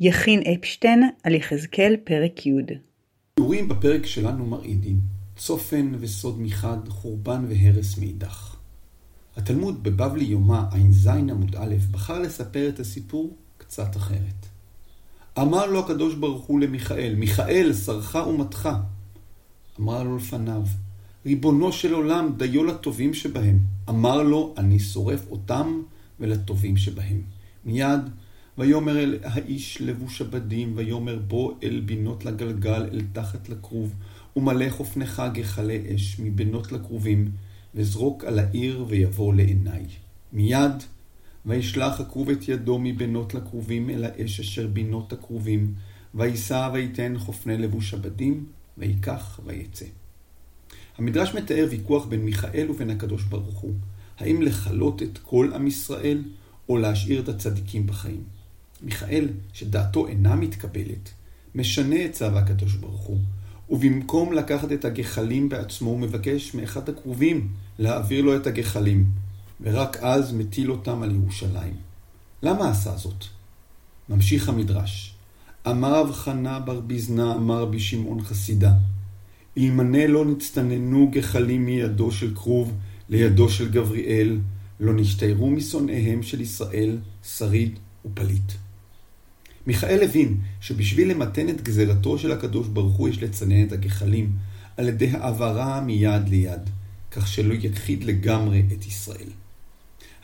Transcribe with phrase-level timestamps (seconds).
[0.00, 2.52] יכין אפשטיין על יחזקאל פרק י'
[3.38, 5.00] שיעורים בפרק שלנו מרעידים,
[5.36, 8.56] צופן וסוד מחד, חורבן והרס מאידך.
[9.36, 14.46] התלמוד בבבלי יומא ע"ז עמוד א' בחר לספר את הסיפור קצת אחרת.
[15.38, 18.68] אמר לו הקדוש ברוך הוא למיכאל, מיכאל, שרך ומתך.
[19.80, 20.62] אמר לו לפניו,
[21.26, 23.58] ריבונו של עולם, דיו לטובים שבהם.
[23.88, 25.82] אמר לו, אני שורף אותם
[26.20, 27.22] ולטובים שבהם.
[27.64, 28.00] מיד
[28.58, 33.94] ויאמר אל האיש לבוש הבדים, ויאמר בוא אל בינות לגלגל, אל תחת לכרוב,
[34.36, 37.30] ומלא חופנך גחלי אש מבינות לכרובים,
[37.74, 39.86] וזרוק על העיר ויבוא לעיני.
[40.32, 40.72] מיד
[41.46, 45.74] וישלח הכרוב את ידו מבינות לכרובים אל האש אשר בינות הכרובים,
[46.14, 48.46] ויישא ויתן חופני לבוש הבדים,
[48.78, 49.86] ויקח ויצא.
[50.98, 53.74] המדרש מתאר ויכוח בין מיכאל ובין הקדוש ברוך הוא,
[54.18, 56.24] האם לכלות את כל עם ישראל,
[56.68, 58.22] או להשאיר את הצדיקים בחיים.
[58.84, 61.10] מיכאל, שדעתו אינה מתקבלת,
[61.54, 63.18] משנה את צו הקדוש ברוך הוא,
[63.70, 69.06] ובמקום לקחת את הגחלים בעצמו, הוא מבקש מאחד הקרובים להעביר לו את הגחלים,
[69.60, 71.74] ורק אז מטיל אותם על ירושלים.
[72.42, 73.24] למה עשה זאת?
[74.08, 75.14] ממשיך המדרש.
[75.66, 78.72] אמר רב חנה בר ביזנה, אמר רבי שמעון חסידה,
[79.58, 82.72] אלמנה לא נצטננו גחלים מידו של כרוב
[83.08, 84.38] לידו של גבריאל,
[84.80, 88.52] לא נשתיירו משונאיהם של ישראל, שריד ופליט.
[89.66, 94.32] מיכאל הבין שבשביל למתן את גזירתו של הקדוש ברוך הוא יש לצנן את הגחלים
[94.76, 96.70] על ידי העברה מיד ליד,
[97.10, 99.28] כך שלא יכחיד לגמרי את ישראל.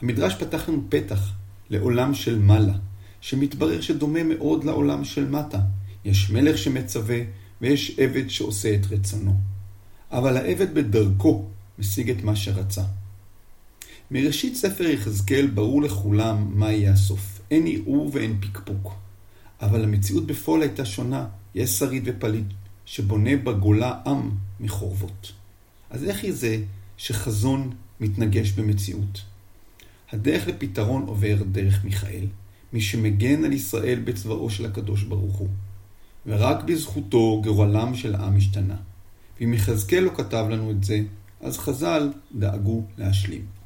[0.00, 1.32] המדרש פתח לנו פתח
[1.70, 2.74] לעולם של מעלה,
[3.20, 5.60] שמתברר שדומה מאוד לעולם של מטה.
[6.04, 7.18] יש מלך שמצווה
[7.60, 9.34] ויש עבד שעושה את רצונו.
[10.10, 11.44] אבל העבד בדרכו
[11.78, 12.82] משיג את מה שרצה.
[14.10, 17.40] מראשית ספר יחזקאל ברור לכולם מה יהיה הסוף.
[17.50, 18.94] אין ערעור ואין פקפוק.
[19.62, 21.26] אבל המציאות בפועל הייתה שונה.
[21.54, 22.46] יש שריד ופליט
[22.84, 25.32] שבונה בגולה עם מחורבות.
[25.90, 26.62] אז איך היא זה
[26.96, 29.22] שחזון מתנגש במציאות?
[30.12, 32.26] הדרך לפתרון עובר דרך מיכאל,
[32.72, 35.48] מי שמגן על ישראל בצבאו של הקדוש ברוך הוא.
[36.26, 38.76] ורק בזכותו גורלם של העם השתנה.
[39.40, 41.02] ואם יחזקאל לא כתב לנו את זה,
[41.40, 43.59] אז חז"ל דאגו להשלים.